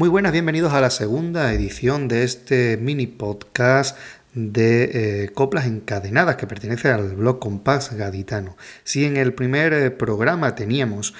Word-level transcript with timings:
Muy 0.00 0.08
buenas, 0.08 0.32
bienvenidos 0.32 0.72
a 0.72 0.80
la 0.80 0.88
segunda 0.88 1.52
edición 1.52 2.08
de 2.08 2.24
este 2.24 2.78
mini 2.78 3.06
podcast 3.06 3.98
de 4.32 5.24
eh, 5.24 5.28
coplas 5.34 5.66
encadenadas 5.66 6.36
que 6.36 6.46
pertenece 6.46 6.88
al 6.88 7.16
blog 7.16 7.38
Compás 7.38 7.92
Gaditano. 7.92 8.56
Si 8.82 9.04
en 9.04 9.18
el 9.18 9.34
primer 9.34 9.74
eh, 9.74 9.90
programa 9.90 10.54
teníamos 10.54 11.12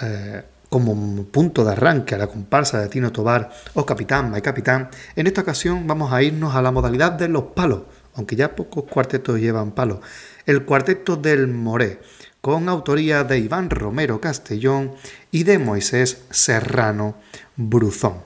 eh, 0.00 0.42
como 0.68 1.24
punto 1.24 1.64
de 1.64 1.72
arranque 1.72 2.14
a 2.14 2.18
la 2.18 2.28
comparsa 2.28 2.80
de 2.80 2.88
Tino 2.88 3.10
Tobar 3.10 3.50
o 3.74 3.84
Capitán, 3.84 4.30
My 4.30 4.40
Capitán, 4.40 4.88
en 5.16 5.26
esta 5.26 5.40
ocasión 5.40 5.88
vamos 5.88 6.12
a 6.12 6.22
irnos 6.22 6.54
a 6.54 6.62
la 6.62 6.70
modalidad 6.70 7.10
de 7.10 7.26
los 7.26 7.42
palos, 7.56 7.80
aunque 8.14 8.36
ya 8.36 8.54
pocos 8.54 8.84
cuartetos 8.84 9.40
llevan 9.40 9.72
palos. 9.72 9.98
El 10.46 10.64
cuarteto 10.64 11.16
del 11.16 11.48
Moré, 11.48 11.98
con 12.40 12.68
autoría 12.68 13.24
de 13.24 13.38
Iván 13.38 13.70
Romero 13.70 14.20
Castellón 14.20 14.94
y 15.30 15.44
de 15.44 15.58
Moisés 15.58 16.18
Serrano 16.30 17.20
Bruzón. 17.56 18.22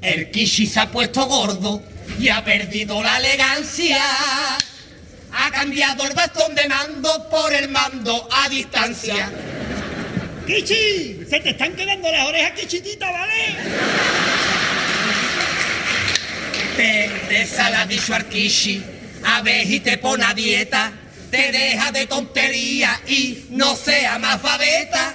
El 0.00 0.30
Kishi 0.30 0.66
se 0.66 0.80
ha 0.80 0.90
puesto 0.90 1.24
gordo 1.26 1.82
y 2.18 2.28
ha 2.28 2.44
perdido 2.44 3.02
la 3.02 3.16
elegancia. 3.16 3.98
Ha 5.32 5.50
cambiado 5.50 6.06
el 6.06 6.14
bastón 6.14 6.54
de 6.54 6.68
mando 6.68 7.28
por 7.30 7.52
el 7.52 7.70
mando 7.70 8.28
a 8.30 8.48
distancia. 8.48 9.32
¡Kichi! 10.46 11.24
Se 11.28 11.40
te 11.40 11.50
están 11.50 11.74
quedando 11.74 12.12
las 12.12 12.28
orejas 12.28 12.52
quichititas, 12.52 13.10
¿vale? 13.10 14.33
Te 16.76 17.08
la 17.70 17.86
dicho 17.86 18.14
al 18.14 18.26
Kishi, 18.28 18.82
a 19.24 19.42
ver 19.42 19.70
y 19.70 19.80
te 19.80 19.98
pone 19.98 20.24
a 20.24 20.34
dieta. 20.34 20.92
Te 21.30 21.52
deja 21.52 21.92
de 21.92 22.06
tontería 22.06 23.00
y 23.06 23.46
no 23.50 23.76
sea 23.76 24.18
más 24.18 24.42
babeta. 24.42 25.14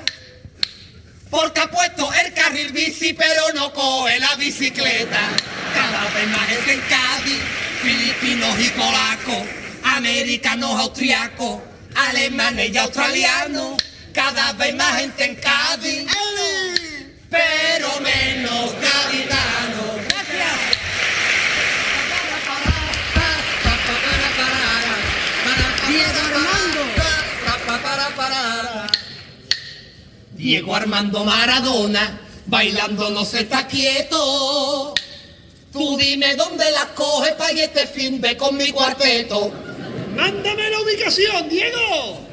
Porque 1.30 1.60
ha 1.60 1.70
puesto 1.70 2.10
el 2.14 2.34
carril 2.34 2.72
bici, 2.72 3.14
pero 3.14 3.54
no 3.56 3.74
coge 3.74 4.20
la 4.20 4.36
bicicleta. 4.36 5.20
Cada 5.74 6.10
vez 6.12 6.28
más 6.30 6.48
gente 6.48 6.74
en 6.74 6.82
Cádiz, 6.82 7.40
filipinos 7.82 8.56
y 8.60 8.70
polacos, 8.70 9.48
americanos, 9.84 10.80
austriacos, 10.80 11.62
alemanes 11.96 12.72
y 12.74 12.78
australianos. 12.78 13.84
Cada 14.14 14.54
vez 14.54 14.74
más 14.76 15.00
gente 15.00 15.26
en 15.26 15.36
Cádiz, 15.36 16.08
pero 17.30 17.99
Diego 30.50 30.76
Armando 30.76 31.24
Maradona, 31.24 32.22
bailando 32.48 33.12
no 33.12 33.24
se 33.24 33.42
está 33.42 33.68
quieto. 33.68 34.96
Tú 35.72 35.96
dime 35.96 36.36
dónde 36.38 36.72
las 36.72 36.88
coges 36.96 37.34
para 37.34 37.52
este 37.52 37.86
fin 37.86 38.20
de 38.20 38.36
con 38.36 38.58
mi 38.58 38.72
cuarteto. 38.72 39.52
Mándame 40.16 40.72
la 40.72 40.82
ubicación, 40.82 41.48
Diego. 41.48 42.26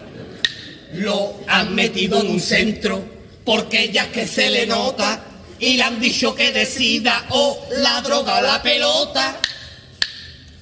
Lo 0.95 1.41
han 1.47 1.75
metido 1.75 2.23
en 2.23 2.31
un 2.31 2.41
centro 2.41 3.05
porque 3.45 3.91
ya 3.93 4.05
es 4.05 4.09
que 4.09 4.27
se 4.27 4.49
le 4.49 4.67
nota 4.67 5.23
y 5.59 5.77
le 5.77 5.83
han 5.83 6.01
dicho 6.01 6.35
que 6.35 6.53
decida 6.53 7.27
o 7.29 7.67
la 7.77 8.01
droga 8.01 8.39
o 8.39 8.41
la 8.41 8.63
pelota. 8.63 9.39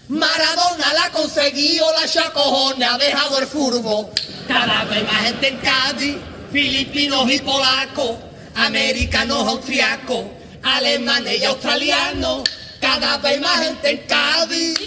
Maradona 0.08 0.92
la 0.92 1.04
ha 1.04 1.10
conseguido, 1.12 1.86
la 2.00 2.08
chacojona 2.08 2.94
ha 2.94 2.98
dejado 2.98 3.38
el 3.38 3.46
furbo. 3.46 4.10
Cada 4.48 4.86
vez 4.86 5.04
más 5.04 5.22
gente 5.22 5.46
en 5.46 5.56
Cádiz 5.58 6.16
filipinos 6.54 7.28
y 7.32 7.40
polacos, 7.40 8.16
americanos, 8.54 9.44
austriacos, 9.48 10.24
alemanes 10.62 11.40
y 11.40 11.44
australianos, 11.46 12.44
cada 12.80 13.18
vez 13.18 13.40
más 13.40 13.60
gente 13.66 13.90
en 13.90 14.06
Cádiz, 14.06 14.78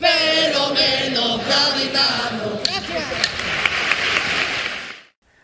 pero 0.00 0.70
menos 0.70 1.40
gaditanos. 1.46 2.60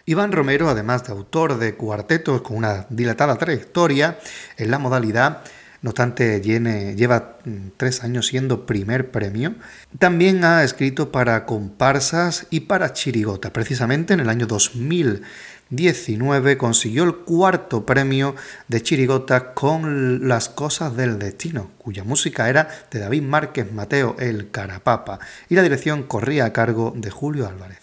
Iván 0.06 0.32
Romero, 0.32 0.70
además 0.70 1.04
de 1.04 1.12
autor 1.12 1.58
de 1.58 1.76
cuartetos 1.76 2.40
con 2.40 2.56
una 2.56 2.86
dilatada 2.88 3.36
trayectoria 3.36 4.18
en 4.56 4.70
la 4.70 4.78
modalidad, 4.78 5.42
no 5.82 5.90
obstante 5.90 6.40
lleva 6.40 7.38
mm, 7.44 7.70
tres 7.76 8.04
años 8.04 8.26
siendo 8.26 8.66
primer 8.66 9.10
premio. 9.10 9.54
También 9.98 10.44
ha 10.44 10.62
escrito 10.62 11.10
para 11.10 11.44
comparsas 11.46 12.46
y 12.50 12.60
para 12.60 12.92
chirigota. 12.92 13.52
Precisamente 13.52 14.14
en 14.14 14.20
el 14.20 14.28
año 14.28 14.46
2019 14.46 16.58
consiguió 16.58 17.04
el 17.04 17.16
cuarto 17.16 17.86
premio 17.86 18.36
de 18.68 18.82
chirigota 18.82 19.54
con 19.54 20.28
Las 20.28 20.50
Cosas 20.50 20.96
del 20.96 21.18
Destino, 21.18 21.70
cuya 21.78 22.04
música 22.04 22.50
era 22.50 22.68
de 22.90 22.98
David 22.98 23.22
Márquez 23.22 23.72
Mateo 23.72 24.16
el 24.18 24.50
Carapapa 24.50 25.18
y 25.48 25.54
la 25.54 25.62
dirección 25.62 26.02
corría 26.02 26.44
a 26.44 26.52
cargo 26.52 26.92
de 26.94 27.10
Julio 27.10 27.48
Álvarez. 27.48 27.78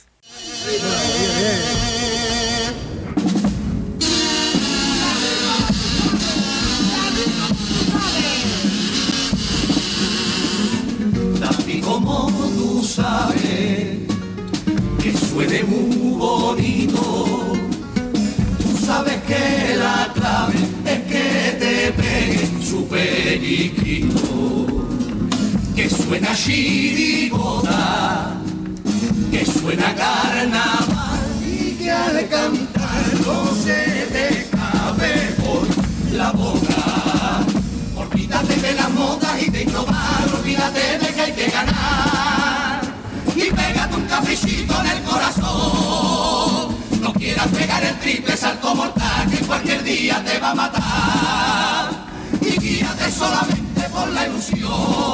Suena 26.07 26.33
chirigota, 26.33 28.37
que 29.29 29.45
suena 29.45 29.93
carnaval 29.93 31.19
y 31.45 31.71
que 31.71 31.91
al 31.91 32.29
cantar 32.29 33.03
no 33.25 33.53
se 33.53 34.07
te 34.13 34.47
cabe 34.49 35.35
por 35.43 35.67
la 36.13 36.31
boca. 36.31 37.43
Olvídate 37.97 38.55
de 38.55 38.73
las 38.75 38.89
modas 38.91 39.41
y 39.41 39.49
de 39.49 39.63
innovar, 39.63 40.23
olvídate 40.33 40.97
de 40.97 41.13
que 41.13 41.21
hay 41.21 41.33
que 41.33 41.49
ganar. 41.49 42.81
Y 43.35 43.51
pégate 43.51 43.95
un 43.95 44.05
cafecito 44.05 44.79
en 44.79 44.87
el 44.87 45.03
corazón. 45.03 46.77
No 47.01 47.11
quieras 47.13 47.47
pegar 47.47 47.83
el 47.83 47.99
triple 47.99 48.37
salto 48.37 48.73
mortal 48.73 49.29
que 49.29 49.45
cualquier 49.45 49.83
día 49.83 50.23
te 50.23 50.39
va 50.39 50.51
a 50.51 50.55
matar. 50.55 51.91
Y 52.39 52.57
guíate 52.57 53.11
solamente 53.11 53.89
por 53.89 54.07
la 54.07 54.25
ilusión. 54.25 55.06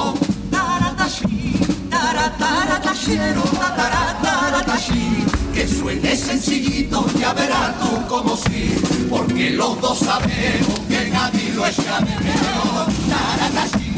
Tarataratashi, 3.76 5.26
que 5.54 5.68
suene 5.68 6.16
sencillito, 6.16 7.06
ya 7.20 7.34
verás 7.34 7.80
tú 7.80 8.08
como 8.08 8.36
sí, 8.36 8.76
porque 9.10 9.52
los 9.52 9.80
dos 9.80 10.00
sabemos 10.00 10.80
que 10.90 11.10
nadie 11.10 11.54
lo 11.54 11.66
echa 11.66 12.00
de 12.00 12.16
menos. 12.20 12.88
Taratashi, 13.10 13.94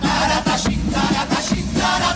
taratashi, 0.00 0.76
taratashero, 0.92 2.15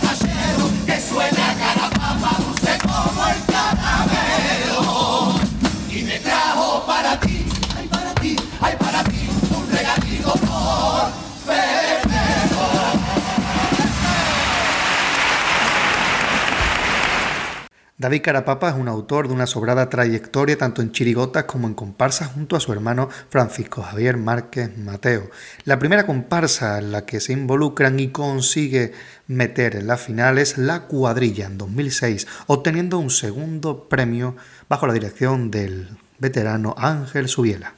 David 18.01 18.23
Carapapa 18.23 18.67
es 18.67 18.75
un 18.75 18.87
autor 18.87 19.27
de 19.27 19.35
una 19.35 19.45
sobrada 19.45 19.87
trayectoria 19.87 20.57
tanto 20.57 20.81
en 20.81 20.91
chirigotas 20.91 21.43
como 21.43 21.67
en 21.67 21.75
comparsas 21.75 22.31
junto 22.31 22.55
a 22.55 22.59
su 22.59 22.73
hermano 22.73 23.09
Francisco 23.29 23.83
Javier 23.83 24.17
Márquez 24.17 24.75
Mateo. 24.75 25.29
La 25.65 25.77
primera 25.77 26.07
comparsa 26.07 26.79
en 26.79 26.91
la 26.91 27.05
que 27.05 27.19
se 27.19 27.33
involucran 27.33 27.99
y 27.99 28.07
consigue 28.07 28.93
meter 29.27 29.75
en 29.75 29.85
la 29.85 29.97
final 29.97 30.39
es 30.39 30.57
La 30.57 30.87
Cuadrilla 30.87 31.45
en 31.45 31.59
2006, 31.59 32.25
obteniendo 32.47 32.97
un 32.97 33.11
segundo 33.11 33.87
premio 33.87 34.35
bajo 34.67 34.87
la 34.87 34.93
dirección 34.93 35.51
del 35.51 35.87
veterano 36.17 36.73
Ángel 36.79 37.27
Subiela. 37.27 37.75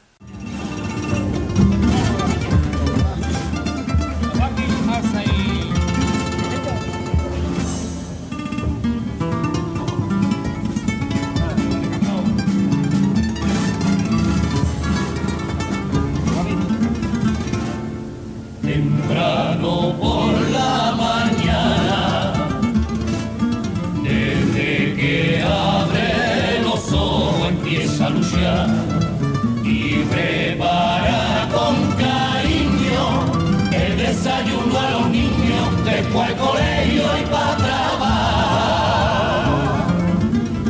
y 29.64 30.04
prepara 30.12 31.48
con 31.54 31.76
cariño 31.98 33.26
el 33.72 33.98
desayuno 33.98 34.80
a 34.80 34.90
los 34.92 35.10
niños 35.10 35.86
después 35.86 36.30
al 36.30 36.36
colegio 36.38 37.04
y 37.22 37.26
para 37.32 37.58
trabajar. 37.58 38.24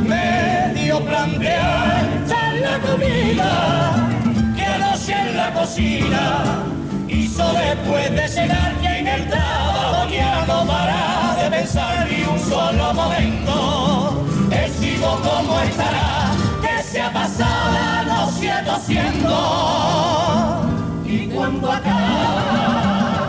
Medio 0.06 1.00
plantear 1.04 2.04
la 2.60 2.78
comida, 2.80 3.50
que 4.54 4.62
quedarse 4.62 5.12
en 5.12 5.36
la 5.36 5.52
cocina 5.54 6.44
hizo 7.08 7.52
después 7.52 8.10
de 8.10 8.28
cenar 8.28 8.72
en 8.82 9.06
el 9.08 9.28
trabajo. 9.28 9.43
Pasado 17.24 18.04
no 18.06 18.30
siento 18.32 18.76
siendo. 18.86 19.34
Y 21.06 21.28
cuando 21.28 21.72
acaba 21.72 23.26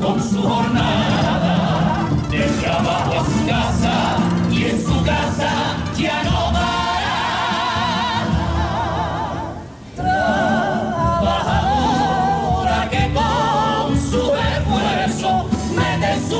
con 0.00 0.22
su 0.22 0.42
jornada 0.42 2.08
de 2.30 2.42
trabajo 2.62 3.20
a 3.20 3.24
su 3.24 3.46
casa 3.46 4.16
y 4.50 4.64
en 4.64 4.84
su 4.84 5.02
casa 5.04 5.50
ya 5.96 6.22
no 6.24 6.42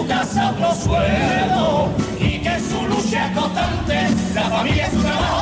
casa 0.08 0.50
otro 0.50 0.74
sueldo 0.74 1.88
y 2.18 2.38
que 2.40 2.58
su 2.58 2.82
lucha 2.88 3.26
es 3.26 3.38
constante, 3.38 4.08
la 4.34 4.42
familia 4.42 4.86
es 4.86 4.92
su 4.92 5.00
trabajo 5.00 5.41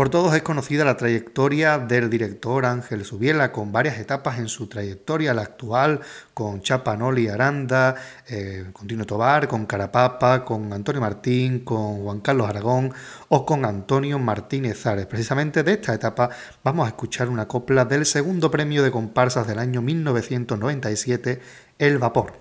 Por 0.00 0.08
todos 0.08 0.34
es 0.34 0.40
conocida 0.40 0.86
la 0.86 0.96
trayectoria 0.96 1.76
del 1.78 2.08
director 2.08 2.64
Ángel 2.64 3.04
Subiela, 3.04 3.52
con 3.52 3.70
varias 3.70 3.98
etapas 3.98 4.38
en 4.38 4.48
su 4.48 4.66
trayectoria, 4.66 5.34
la 5.34 5.42
actual 5.42 6.00
con 6.32 6.62
Chapa 6.62 6.96
Noli 6.96 7.28
Aranda, 7.28 7.96
eh, 8.26 8.64
con 8.72 8.88
Tino 8.88 9.04
Tobar, 9.04 9.46
con 9.46 9.66
Carapapa, 9.66 10.42
con 10.42 10.72
Antonio 10.72 11.02
Martín, 11.02 11.66
con 11.66 12.02
Juan 12.02 12.20
Carlos 12.20 12.48
Aragón 12.48 12.94
o 13.28 13.44
con 13.44 13.66
Antonio 13.66 14.18
Martínez 14.18 14.86
Ares. 14.86 15.04
Precisamente 15.04 15.62
de 15.62 15.74
esta 15.74 15.92
etapa 15.92 16.30
vamos 16.64 16.86
a 16.86 16.88
escuchar 16.88 17.28
una 17.28 17.46
copla 17.46 17.84
del 17.84 18.06
segundo 18.06 18.50
premio 18.50 18.82
de 18.82 18.90
comparsas 18.90 19.46
del 19.46 19.58
año 19.58 19.82
1997, 19.82 21.42
El 21.78 21.98
Vapor. 21.98 22.32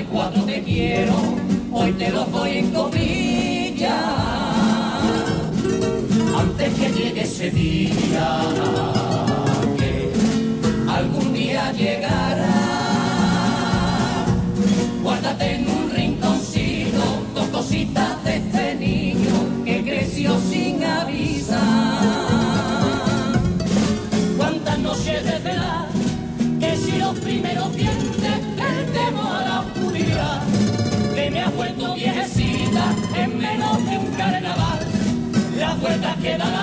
De 0.00 0.06
cuatro 0.06 0.42
te 0.44 0.62
quiero, 0.62 1.14
hoy 1.72 1.92
te 1.92 2.10
los 2.10 2.30
doy 2.32 2.58
en 2.58 2.70
comillas. 2.70 3.92
Antes 6.38 6.74
que 6.74 6.88
llegue 6.90 7.22
ese 7.22 7.50
día, 7.50 8.40
que 9.78 10.12
algún 10.88 11.32
día 11.34 11.72
llegará. 11.72 12.54
Guárdate 15.02 15.54
en 15.56 15.68
un 15.68 15.79
Las 36.22 36.59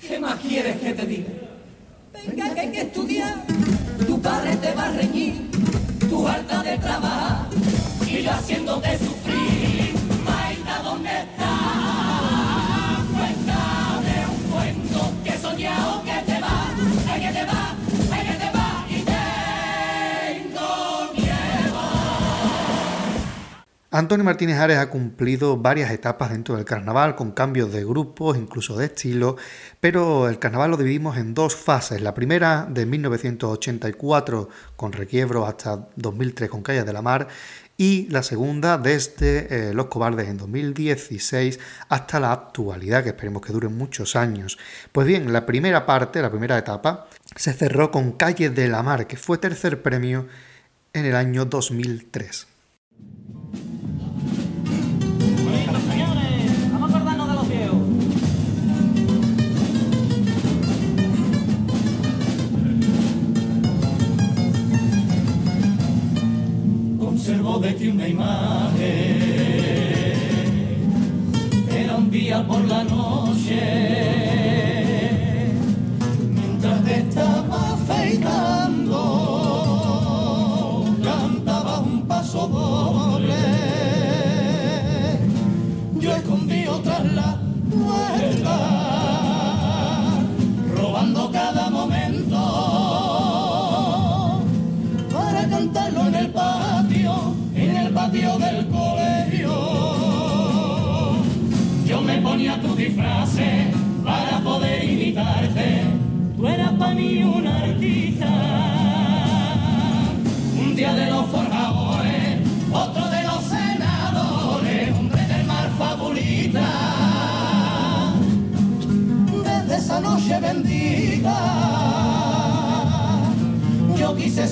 ¿Qué 0.00 0.18
más 0.18 0.40
quieres 0.40 0.76
que 0.78 0.94
te 0.94 1.06
diga? 1.06 1.41
Antonio 23.94 24.24
Martínez 24.24 24.56
Ares 24.56 24.78
ha 24.78 24.88
cumplido 24.88 25.58
varias 25.58 25.90
etapas 25.90 26.30
dentro 26.30 26.56
del 26.56 26.64
carnaval, 26.64 27.14
con 27.14 27.32
cambios 27.32 27.70
de 27.72 27.84
grupos, 27.84 28.38
incluso 28.38 28.74
de 28.78 28.86
estilo, 28.86 29.36
pero 29.80 30.30
el 30.30 30.38
carnaval 30.38 30.70
lo 30.70 30.78
dividimos 30.78 31.18
en 31.18 31.34
dos 31.34 31.54
fases. 31.54 32.00
La 32.00 32.14
primera 32.14 32.66
de 32.70 32.86
1984 32.86 34.48
con 34.76 34.92
requiebros 34.92 35.46
hasta 35.46 35.88
2003 35.96 36.48
con 36.48 36.62
Calles 36.62 36.86
de 36.86 36.92
la 36.94 37.02
Mar 37.02 37.28
y 37.76 38.08
la 38.08 38.22
segunda 38.22 38.78
desde 38.78 39.68
eh, 39.68 39.74
Los 39.74 39.88
Cobardes 39.88 40.26
en 40.26 40.38
2016 40.38 41.60
hasta 41.90 42.18
la 42.18 42.32
actualidad, 42.32 43.02
que 43.02 43.10
esperemos 43.10 43.42
que 43.42 43.52
dure 43.52 43.68
muchos 43.68 44.16
años. 44.16 44.58
Pues 44.90 45.06
bien, 45.06 45.34
la 45.34 45.44
primera 45.44 45.84
parte, 45.84 46.22
la 46.22 46.30
primera 46.30 46.56
etapa, 46.56 47.08
se 47.36 47.52
cerró 47.52 47.90
con 47.90 48.12
Calles 48.12 48.54
de 48.54 48.68
la 48.68 48.82
Mar, 48.82 49.06
que 49.06 49.18
fue 49.18 49.36
tercer 49.36 49.82
premio 49.82 50.28
en 50.94 51.04
el 51.04 51.14
año 51.14 51.44
2003. 51.44 52.51
De 67.60 67.72
ti 67.74 67.88
una 67.88 68.08
imagen. 68.08 68.80
Era 71.70 71.96
un 71.96 72.10
día 72.10 72.46
por 72.46 72.64
la 72.64 72.82
noche. 72.82 73.60
Mientras 76.34 76.84
te 76.84 76.98
estaba 77.00 77.74
afeitando, 77.74 78.51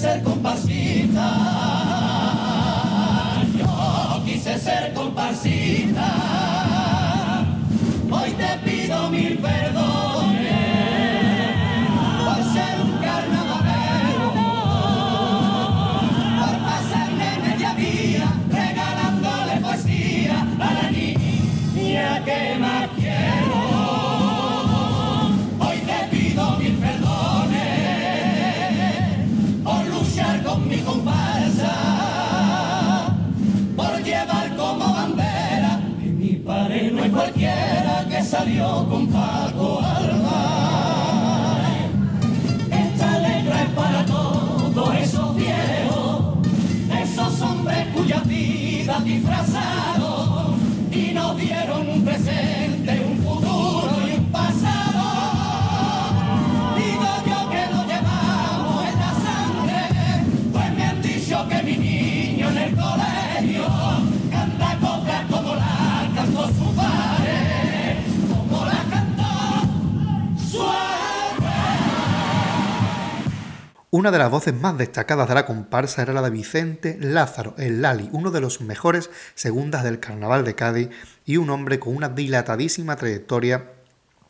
ser 0.01 0.23
con 0.23 0.30
con 38.71 39.07
Paco 39.09 39.81
Alba. 39.81 41.59
Esta 42.71 43.19
letra 43.19 43.63
es 43.63 43.71
para 43.71 44.07
todos 44.07 44.95
esos 44.95 45.37
viejos, 45.37 46.37
esos 47.03 47.41
hombres 47.43 47.89
cuyas 47.95 48.27
vidas 48.29 49.05
disfrazados 49.05 49.50
Una 73.93 74.13
de 74.13 74.19
las 74.19 74.31
voces 74.31 74.55
más 74.55 74.79
destacadas 74.79 75.29
de 75.29 75.35
la 75.35 75.47
comparsa 75.47 76.03
era 76.03 76.13
la 76.13 76.23
de 76.23 76.31
Vicente 76.31 76.97
Lázaro, 77.01 77.57
el 77.59 77.83
Lali, 77.83 78.09
uno 78.13 78.31
de 78.31 78.41
los 78.41 78.61
mejores 78.61 79.11
segundas 79.35 79.83
del 79.83 79.99
Carnaval 79.99 80.45
de 80.45 80.55
Cádiz 80.55 80.91
y 81.27 81.39
un 81.39 81.51
hombre 81.51 81.81
con 81.81 81.97
una 81.97 82.09
dilatadísima 82.09 82.95
trayectoria 82.95 83.73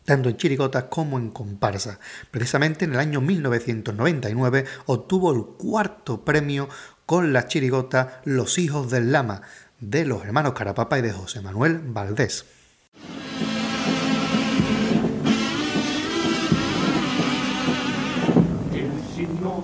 tanto 0.06 0.30
en 0.30 0.38
chirigotas 0.38 0.84
como 0.84 1.18
en 1.18 1.28
comparsa. 1.28 2.00
Precisamente 2.30 2.86
en 2.86 2.94
el 2.94 3.00
año 3.00 3.20
1999 3.20 4.64
obtuvo 4.86 5.30
el 5.34 5.44
cuarto 5.58 6.24
premio 6.24 6.70
con 7.04 7.34
la 7.34 7.46
chirigota 7.46 8.22
Los 8.24 8.56
hijos 8.56 8.90
del 8.90 9.12
lama 9.12 9.42
de 9.78 10.06
los 10.06 10.24
hermanos 10.24 10.54
Carapapa 10.54 10.98
y 10.98 11.02
de 11.02 11.12
José 11.12 11.42
Manuel 11.42 11.80
Valdés. 11.84 12.46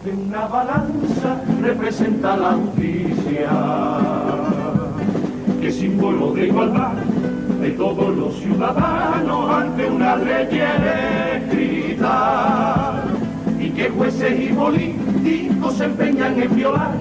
De 0.06 0.12
una 0.12 0.46
balanza 0.46 1.42
representa 1.60 2.36
la 2.36 2.52
justicia, 2.52 3.50
que 5.60 5.72
símbolo 5.72 6.32
de 6.32 6.46
igualdad 6.46 6.92
de 7.60 7.70
todos 7.70 8.16
los 8.16 8.36
ciudadanos 8.36 9.50
ante 9.50 9.90
una 9.90 10.14
ley 10.14 10.60
escrita, 11.48 13.02
y 13.58 13.70
que 13.70 13.90
jueces 13.90 14.40
y 14.40 14.52
políticos 14.52 15.74
se 15.74 15.86
empeñan 15.86 16.40
en 16.40 16.54
violar, 16.54 16.94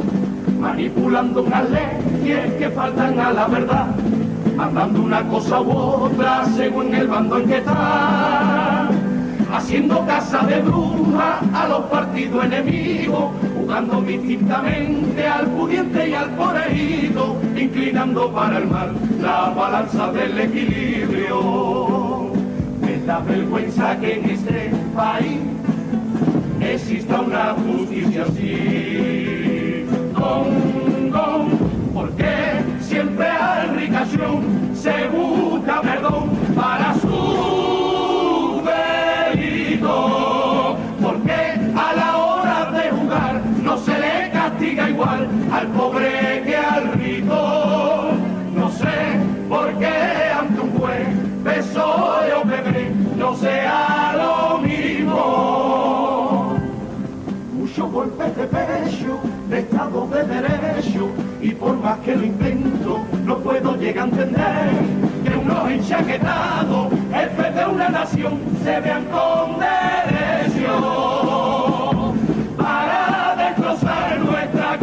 manipulando 0.59 1.43
unas 1.43 1.69
leyes 1.69 2.53
que 2.53 2.69
faltan 2.71 3.19
a 3.19 3.31
la 3.33 3.45
verdad, 3.47 3.85
mandando 4.55 5.03
una 5.03 5.21
cosa 5.27 5.61
u 5.61 5.71
otra 5.71 6.43
según 6.55 6.95
el 6.95 7.07
bando 7.07 7.37
en 7.37 7.49
que 7.49 7.57
está 7.57 8.74
haciendo 9.55 10.05
casa 10.05 10.45
de 10.45 10.59
bruja 10.59 11.39
a 11.53 11.67
los 11.67 11.85
partidos 11.85 12.43
enemigos, 12.45 13.31
jugando 13.57 14.01
distintamente 14.01 15.25
al 15.25 15.47
pudiente 15.47 16.09
y 16.09 16.13
al 16.13 16.29
poreído, 16.31 17.37
inclinando 17.55 18.31
para 18.33 18.57
el 18.57 18.67
mal 18.67 18.93
la 19.21 19.49
balanza 19.51 20.11
del 20.11 20.37
equilibrio. 20.39 22.31
Me 22.81 22.97
da 23.05 23.19
vergüenza 23.19 23.97
que 23.99 24.19
en 24.19 24.29
este 24.29 24.71
país 24.93 25.39
exista 26.59 27.21
una 27.21 27.53
justicia 27.53 28.23
así. 28.23 29.85
Porque 31.93 32.33
siempre 32.81 33.27
al 33.27 33.75
ricación 33.77 34.43
se 34.73 35.07
busca 35.07 35.81
perdón 35.81 36.29
para 36.55 36.93
su 36.95 37.74
Porque 41.01 41.39
a 41.75 41.93
la 41.93 42.17
hora 42.17 42.71
de 42.71 42.89
jugar 42.91 43.41
no 43.63 43.77
se 43.77 43.97
le 43.99 44.31
castiga 44.31 44.89
igual 44.89 45.27
al 45.51 45.67
pobre 45.67 46.43
que 46.45 46.55
al 46.55 46.93
rico. 46.93 48.11
No 48.55 48.71
sé 48.71 49.19
por 49.49 49.73
qué 49.77 49.95
ante 50.39 50.61
un 50.61 50.71
juez 50.79 51.07
PSOE 51.43 52.33
o 52.33 52.41
PP 52.43 52.91
no 53.17 53.35
sea 53.35 54.15
lo 54.17 54.57
mismo 54.59 55.55
muchos 57.75 57.91
golpes 57.91 58.37
de 58.37 58.47
pecho, 58.47 59.19
de 59.49 59.59
Estado 59.59 60.07
de 60.07 60.23
Derecho, 60.23 61.09
y 61.41 61.49
por 61.51 61.75
más 61.77 61.97
que 61.99 62.15
lo 62.15 62.23
intento, 62.23 63.01
no 63.25 63.37
puedo 63.39 63.75
llegar 63.75 64.05
a 64.05 64.09
entender 64.11 64.69
que 65.25 65.35
unos 65.35 65.71
enchaquetados, 65.71 66.93
jefes 67.25 67.55
de 67.55 67.65
una 67.65 67.89
nación, 67.89 68.39
se 68.63 68.79
vean 68.81 69.05
con 69.05 69.59
derecho 69.59 70.75
para 72.55 73.35
destrozar 73.35 74.19
nuestra 74.19 74.77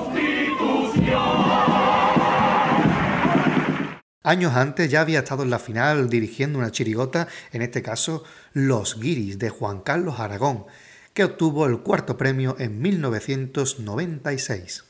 constitución. 0.00 1.22
Años 4.24 4.56
antes 4.56 4.90
ya 4.90 5.02
había 5.02 5.20
estado 5.20 5.44
en 5.44 5.50
la 5.50 5.60
final 5.60 6.10
dirigiendo 6.10 6.58
una 6.58 6.72
chirigota, 6.72 7.28
en 7.52 7.62
este 7.62 7.82
caso 7.82 8.24
Los 8.52 8.98
Guiris 8.98 9.38
de 9.38 9.50
Juan 9.50 9.82
Carlos 9.82 10.18
Aragón, 10.18 10.64
que 11.14 11.22
obtuvo 11.22 11.66
el 11.66 11.78
cuarto 11.80 12.16
premio 12.16 12.56
en 12.58 12.82
1996. 12.82 14.82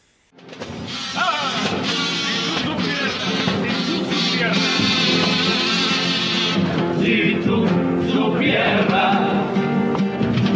Si 7.07 7.39
tú 7.45 7.65
supieras, 8.13 9.17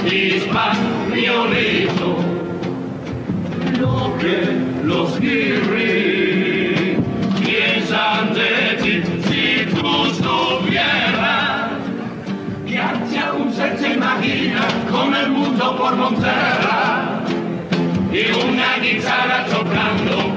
españolito, 0.04 0.58
lo 3.78 4.18
que 4.18 4.36
los 4.82 5.20
guirri 5.20 6.96
piensan 7.40 8.34
de 8.34 8.82
ti, 8.82 9.00
si 9.28 9.64
tú 9.76 9.90
supieras, 10.16 11.70
que 12.66 12.78
hacia 12.78 13.32
un 13.32 13.52
ser 13.52 13.78
se 13.78 13.92
imagina 13.92 14.66
con 14.90 15.14
el 15.14 15.30
mundo 15.30 15.76
por 15.76 15.94
Monterra 15.94 17.22
y 18.12 18.26
una 18.50 18.76
guitarra 18.82 19.46
tocando 19.46 20.29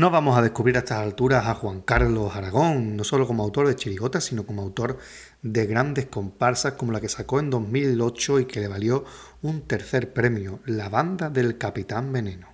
No 0.00 0.08
vamos 0.08 0.38
a 0.38 0.40
descubrir 0.40 0.76
a 0.76 0.78
estas 0.78 1.00
alturas 1.00 1.44
a 1.44 1.54
Juan 1.54 1.82
Carlos 1.82 2.34
Aragón, 2.34 2.96
no 2.96 3.04
solo 3.04 3.26
como 3.26 3.42
autor 3.42 3.68
de 3.68 3.76
chirigotas, 3.76 4.24
sino 4.24 4.46
como 4.46 4.62
autor 4.62 4.96
de 5.42 5.66
grandes 5.66 6.06
comparsas 6.06 6.72
como 6.72 6.90
la 6.90 7.02
que 7.02 7.10
sacó 7.10 7.38
en 7.38 7.50
2008 7.50 8.40
y 8.40 8.44
que 8.46 8.60
le 8.60 8.68
valió 8.68 9.04
un 9.42 9.60
tercer 9.60 10.14
premio, 10.14 10.60
La 10.64 10.88
banda 10.88 11.28
del 11.28 11.58
Capitán 11.58 12.14
Veneno. 12.14 12.48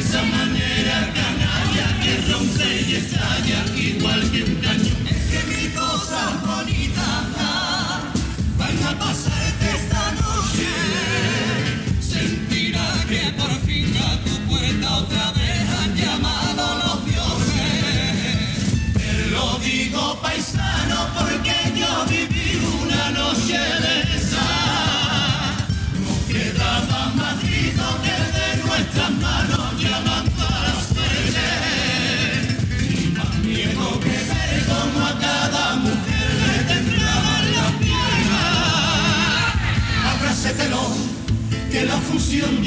Esa 0.00 0.22
manera 0.22 1.12
canalla 1.12 1.86
que 2.02 2.32
rompe 2.32 2.68
y 2.88 2.94
estalla 2.94 3.60
igual 3.76 4.30
que 4.30 4.44
un 4.44 4.54
cañón. 4.56 5.06
Es 5.06 5.22
que 5.30 5.40
mi 5.52 5.68
cosa 5.74 6.40
bonita 6.46 6.99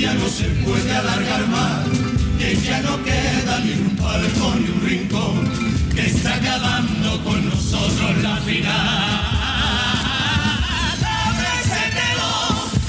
ya 0.03 0.13
no 0.15 0.27
se 0.27 0.43
puede 0.65 0.91
alargar 0.93 1.47
más. 1.47 1.87
Que 2.37 2.57
ya 2.57 2.81
no 2.81 3.01
queda 3.03 3.59
ni 3.63 3.71
un 3.71 3.95
palco 3.95 4.53
ni 4.59 4.67
un 4.75 4.81
rincón. 4.85 5.35
Que 5.95 6.07
está 6.07 6.35
acabando 6.35 7.23
con 7.23 7.49
nosotros 7.49 8.11
la 8.21 8.35
final. 8.47 9.21
Abrácetelo, 11.29 12.33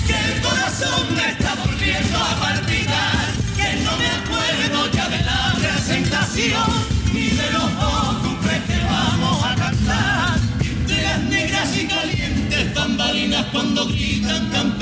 que 0.08 0.16
el 0.28 0.40
corazón 0.46 1.02
me 1.14 1.26
está 1.34 1.54
volviendo 1.64 2.18
a 2.18 2.32
palpitar. 2.44 3.26
Que 3.58 3.68
no 3.84 3.92
me 4.02 4.08
acuerdo 4.20 4.78
ya 4.96 5.08
de 5.14 5.20
la 5.30 5.54
presentación 5.62 6.70
ni 7.12 7.26
de 7.40 7.48
los 7.56 7.70
ocupes 7.94 8.60
que 8.68 8.78
vamos 8.90 9.44
a 9.44 9.54
cantar. 9.54 10.40
De 10.88 11.00
las 11.00 11.20
negras 11.34 11.68
y 11.80 11.86
calientes 11.86 12.74
bambalinas 12.74 13.46
cuando 13.52 13.86
gritan 13.86 14.48
campeones 14.50 14.73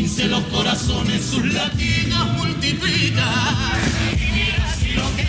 15 0.00 0.28
los 0.28 0.42
corazones 0.44 1.22
sus 1.22 1.44
latidos 1.52 2.32
multiplican. 2.38 3.26
Y 4.14 4.32
mira 4.32 4.74
si 4.80 4.92
lo 4.94 5.04
que 5.14 5.24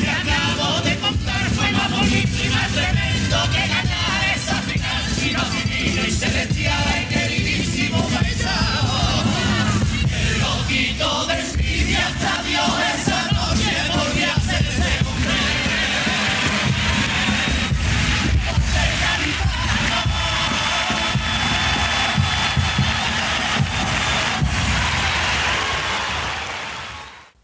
te 0.00 0.08
acabo 0.08 0.80
de 0.80 0.96
contar 0.96 1.50
fue 1.50 1.70
más 1.72 1.90
bonito 1.90 2.38
y 2.42 2.48
más 2.48 2.72
tremendo 2.72 3.36
que 3.52 3.68
ganar 3.68 4.34
esa 4.34 4.62
final. 4.62 5.02
Si 5.20 5.32
no 5.32 5.44
divino 5.50 6.06
y 6.08 6.10
celestial 6.10 7.15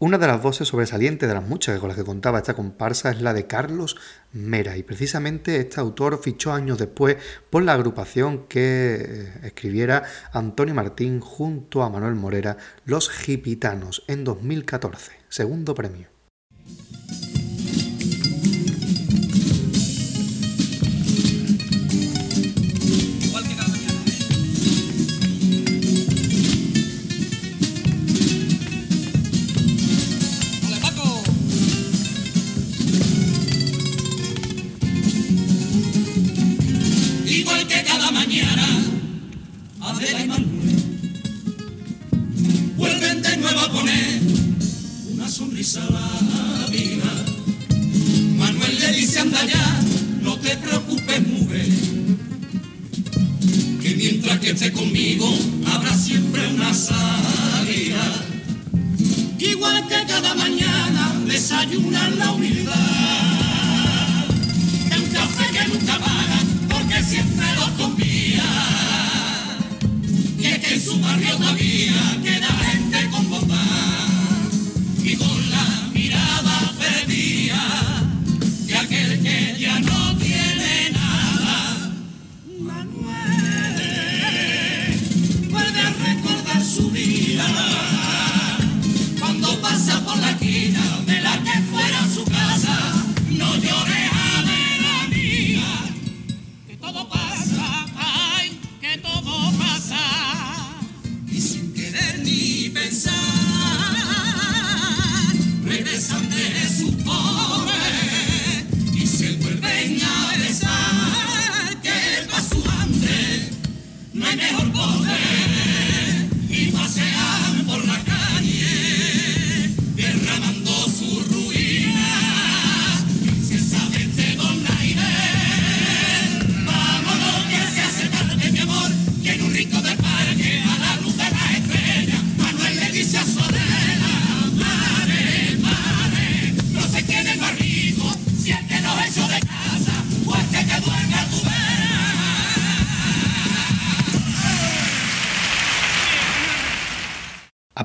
Una 0.03 0.17
de 0.17 0.27
las 0.27 0.41
voces 0.41 0.67
sobresalientes 0.67 1.29
de 1.29 1.33
las 1.33 1.47
muchas 1.47 1.79
con 1.79 1.87
las 1.87 1.97
que 1.97 2.03
contaba 2.03 2.39
esta 2.39 2.55
comparsa 2.55 3.09
es 3.09 3.21
la 3.21 3.31
de 3.31 3.47
Carlos 3.47 3.95
Mera 4.33 4.75
y 4.75 4.83
precisamente 4.83 5.55
este 5.55 5.79
autor 5.79 6.19
fichó 6.21 6.51
años 6.51 6.77
después 6.77 7.15
por 7.49 7.63
la 7.63 7.71
agrupación 7.71 8.49
que 8.49 8.95
eh, 8.99 9.33
escribiera 9.43 10.03
Antonio 10.33 10.75
Martín 10.75 11.21
junto 11.21 11.83
a 11.83 11.89
Manuel 11.89 12.15
Morera, 12.15 12.57
Los 12.83 13.09
Gipitanos, 13.09 14.03
en 14.09 14.25
2014, 14.25 15.13
segundo 15.29 15.73
premio. 15.73 16.12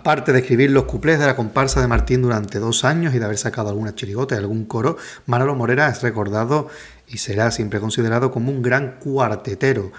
Aparte 0.09 0.33
de 0.33 0.39
escribir 0.39 0.71
los 0.71 0.85
cuplés 0.85 1.19
de 1.19 1.27
la 1.27 1.37
comparsa 1.37 1.83
de 1.83 1.87
Martín 1.87 2.23
durante 2.23 2.59
dos 2.59 2.87
años 2.87 3.15
y 3.15 3.19
de 3.19 3.27
haber 3.27 3.37
sacado 3.37 3.69
alguna 3.69 3.95
chirigota 3.95 4.35
y 4.35 4.39
algún 4.39 4.65
coro, 4.65 4.97
Manolo 5.27 5.55
Morera 5.55 5.91
es 5.91 6.01
recordado 6.01 6.69
y 7.07 7.19
será 7.19 7.51
siempre 7.51 7.79
considerado 7.79 8.31
como 8.31 8.51
un 8.51 8.63
gran 8.63 9.01
cuartetero. 9.01 9.93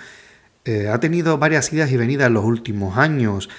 Eh, 0.66 0.90
ha 0.92 1.00
tenido 1.00 1.38
varias 1.38 1.72
idas 1.72 1.92
y 1.92 1.98
venidas 1.98 2.26
en 2.26 2.34
los 2.34 2.44
últimos 2.44 2.98
años. 2.98 3.50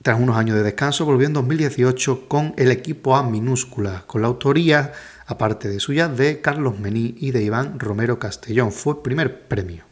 tras 0.00 0.18
unos 0.18 0.38
años 0.38 0.56
de 0.56 0.62
descanso, 0.62 1.04
volvió 1.04 1.26
en 1.26 1.34
2018 1.34 2.26
con 2.26 2.54
el 2.56 2.70
equipo 2.70 3.14
A 3.14 3.22
minúscula, 3.22 4.04
con 4.06 4.22
la 4.22 4.28
autoría, 4.28 4.92
aparte 5.26 5.68
de 5.68 5.78
suya, 5.78 6.08
de 6.08 6.40
Carlos 6.40 6.78
Mení 6.80 7.16
y 7.18 7.32
de 7.32 7.42
Iván 7.42 7.78
Romero 7.78 8.18
Castellón. 8.18 8.72
Fue 8.72 9.02
primer 9.02 9.46
premio. 9.46 9.89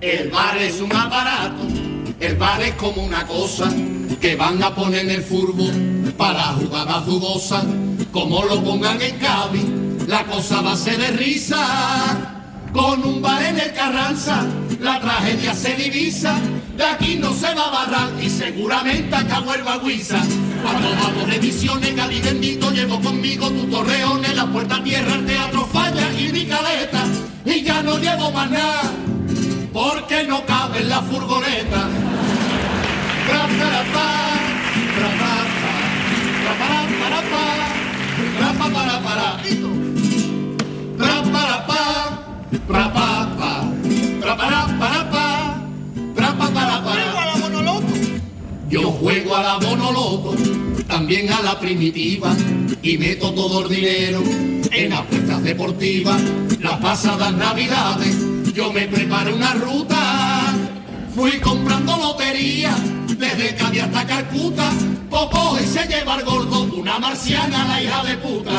El 0.00 0.30
bar 0.30 0.58
es 0.58 0.80
un 0.80 0.94
aparato, 0.94 1.62
el 2.20 2.36
bar 2.36 2.62
es 2.62 2.74
como 2.74 3.02
una 3.02 3.26
cosa 3.26 3.70
que 4.20 4.36
van 4.36 4.62
a 4.62 4.74
poner 4.74 5.06
en 5.06 5.10
el 5.10 5.22
furbo 5.22 5.68
para 6.16 6.42
jugadas 6.54 7.06
dudosas 7.06 7.64
como 8.16 8.44
lo 8.44 8.62
pongan 8.64 9.00
en 9.02 9.18
Cádiz, 9.18 9.64
la 10.06 10.24
cosa 10.24 10.62
va 10.62 10.72
a 10.72 10.76
ser 10.76 10.98
de 10.98 11.08
risa. 11.08 12.32
Con 12.72 13.04
un 13.04 13.20
bar 13.20 13.42
en 13.42 13.58
el 13.58 13.72
Carranza, 13.74 14.44
la 14.80 15.00
tragedia 15.00 15.54
se 15.54 15.74
divisa. 15.74 16.38
De 16.76 16.84
aquí 16.84 17.16
no 17.16 17.34
se 17.34 17.54
va 17.54 17.66
a 17.66 17.70
barrar 17.70 18.10
y 18.22 18.30
seguramente 18.30 19.14
acá 19.14 19.40
vuelva 19.40 19.78
Guisa. 19.78 20.22
Cuando 20.62 20.90
vamos 20.90 21.30
de 21.30 21.40
misiones, 21.40 21.92
Cádiz 21.92 22.22
bendito, 22.22 22.70
llevo 22.70 23.00
conmigo 23.00 23.50
tu 23.50 23.66
torreón 23.66 24.24
en 24.24 24.36
la 24.36 24.46
puerta 24.46 24.82
tierra, 24.82 25.14
el 25.14 25.26
teatro 25.26 25.66
falla 25.66 26.10
y 26.18 26.32
mi 26.32 26.46
caleta. 26.46 27.04
Y 27.44 27.62
ya 27.62 27.82
no 27.82 27.98
llevo 27.98 28.30
más 28.32 28.50
nada, 28.50 28.92
no 30.24 30.46
cabe 30.46 30.80
en 30.80 30.88
la 30.88 31.02
furgoneta. 31.02 31.88
Yo 48.68 48.90
juego 48.90 49.36
a 49.36 49.42
la 49.42 49.56
bonoloto, 49.58 50.34
también 50.88 51.32
a 51.32 51.40
la 51.42 51.58
primitiva, 51.60 52.34
y 52.82 52.98
meto 52.98 53.32
todo 53.32 53.62
el 53.64 53.68
dinero 53.68 54.22
en 54.72 54.92
apuestas 54.92 55.42
deportivas. 55.42 56.20
Las 56.60 56.80
pasadas 56.80 57.32
navidades 57.32 58.35
yo 58.56 58.72
me 58.72 58.88
preparé 58.88 59.34
una 59.34 59.52
ruta, 59.52 60.54
fui 61.14 61.32
comprando 61.40 61.94
lotería 61.94 62.74
desde 63.06 63.54
Cádiz 63.54 63.82
hasta 63.82 64.06
Calcuta, 64.06 64.70
Poco 65.10 65.58
y 65.62 65.66
se 65.66 65.86
lleva 65.86 66.22
gordo, 66.22 66.62
una 66.74 66.98
marciana, 66.98 67.66
la 67.66 67.82
hija 67.82 68.02
de 68.04 68.16
puta. 68.16 68.52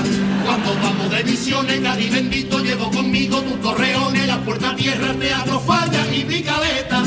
Cuando 0.45 0.75
vamos 0.83 1.09
de 1.09 1.23
misiones, 1.23 1.79
Cádiz 1.79 2.11
bendito, 2.11 2.59
llevo 2.59 2.91
conmigo 2.91 3.41
tus 3.41 3.59
torreones, 3.59 4.27
la 4.27 4.37
puerta 4.41 4.75
tierra, 4.75 5.13
teatro, 5.13 5.59
falla 5.61 6.05
y 6.13 6.23
bicaleta, 6.23 7.03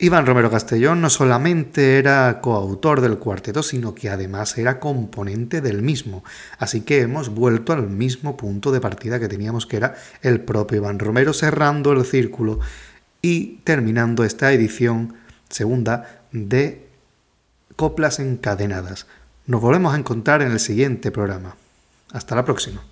Iván 0.00 0.26
Romero 0.26 0.48
Castellón 0.48 1.00
no 1.00 1.10
solamente 1.10 1.98
era 1.98 2.40
coautor 2.40 3.00
del 3.00 3.18
cuarteto, 3.18 3.64
sino 3.64 3.96
que 3.96 4.08
además 4.08 4.56
era 4.56 4.78
componente 4.78 5.60
del 5.60 5.82
mismo. 5.82 6.22
Así 6.58 6.82
que 6.82 7.00
hemos 7.00 7.30
vuelto 7.30 7.72
al 7.72 7.88
mismo 7.88 8.36
punto 8.36 8.70
de 8.70 8.80
partida 8.80 9.18
que 9.18 9.26
teníamos, 9.26 9.66
que 9.66 9.76
era 9.76 9.96
el 10.22 10.40
propio 10.40 10.78
Iván 10.78 11.00
Romero, 11.00 11.32
cerrando 11.32 11.92
el 11.92 12.04
círculo 12.04 12.60
y 13.22 13.56
terminando 13.64 14.22
esta 14.22 14.52
edición 14.52 15.14
segunda 15.48 16.22
de 16.30 16.86
Coplas 17.74 18.20
Encadenadas. 18.20 19.08
Nos 19.46 19.60
volvemos 19.60 19.94
a 19.94 19.98
encontrar 19.98 20.42
en 20.42 20.52
el 20.52 20.60
siguiente 20.60 21.10
programa. 21.10 21.56
Hasta 22.12 22.36
la 22.36 22.44
próxima. 22.44 22.84